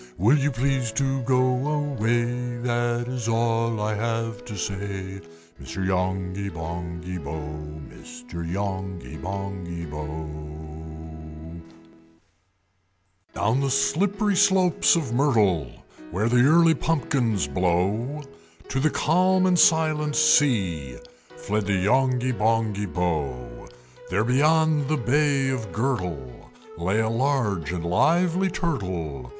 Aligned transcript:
Will 0.17 0.35
you 0.35 0.49
please 0.49 0.91
to 0.93 1.21
go 1.21 1.37
away? 1.63 2.57
That 2.57 3.07
is 3.07 3.27
all 3.29 3.79
I 3.79 3.93
have 3.93 4.43
to 4.45 4.57
say, 4.57 5.21
Mr. 5.61 5.85
Yongby 5.85 6.49
Bonghy 6.49 7.19
Bò! 7.19 7.87
Mr. 7.87 8.43
Yonghy 8.51 9.17
Bonghy 9.21 9.85
Bò!" 9.85 10.27
VIII. 10.27 11.61
Down 13.35 13.59
the 13.59 13.69
slippery 13.69 14.35
slopes 14.35 14.95
of 14.95 15.13
Myrtle, 15.13 15.71
Where 16.09 16.29
the 16.29 16.45
early 16.47 16.73
pumpkins 16.73 17.47
blow, 17.47 18.23
To 18.69 18.79
the 18.79 18.89
calm 18.89 19.45
and 19.45 19.59
silent 19.59 20.15
sea 20.15 20.97
Fled 21.37 21.67
the 21.67 21.73
Yonghy 21.75 22.31
Bonghy 22.33 22.87
Bò. 22.87 23.71
There, 24.09 24.23
beyond 24.23 24.87
the 24.87 24.97
Bay 24.97 25.49
of 25.49 25.71
Gurtle, 25.71 26.49
Lay 26.75 27.01
a 27.01 27.07
large 27.07 27.71
and 27.71 27.85
lively 27.85 28.49
Turtle. 28.49 29.29